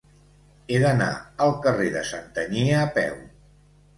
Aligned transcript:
He 0.75 0.79
d'anar 0.83 1.09
al 1.45 1.53
carrer 1.67 1.91
de 1.97 2.03
Santanyí 2.11 2.63
a 2.81 2.83
peu. 2.99 3.21